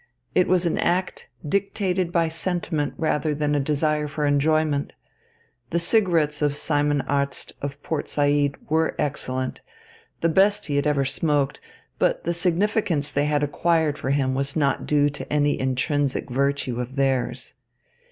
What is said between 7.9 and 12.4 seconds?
Said were excellent, the best he had ever smoked; but the